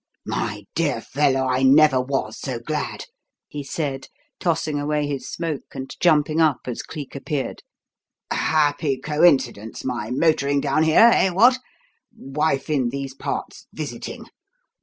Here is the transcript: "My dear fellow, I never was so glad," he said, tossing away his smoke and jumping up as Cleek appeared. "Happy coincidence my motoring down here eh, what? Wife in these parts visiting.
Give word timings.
"My 0.25 0.63
dear 0.73 0.99
fellow, 0.99 1.41
I 1.47 1.61
never 1.61 2.01
was 2.01 2.35
so 2.39 2.57
glad," 2.57 3.05
he 3.47 3.63
said, 3.63 4.07
tossing 4.39 4.79
away 4.79 5.05
his 5.05 5.29
smoke 5.29 5.61
and 5.75 5.95
jumping 5.99 6.41
up 6.41 6.61
as 6.65 6.81
Cleek 6.81 7.13
appeared. 7.13 7.61
"Happy 8.31 8.97
coincidence 8.97 9.85
my 9.85 10.09
motoring 10.09 10.59
down 10.59 10.81
here 10.81 11.11
eh, 11.13 11.29
what? 11.29 11.59
Wife 12.17 12.67
in 12.67 12.89
these 12.89 13.13
parts 13.13 13.67
visiting. 13.71 14.25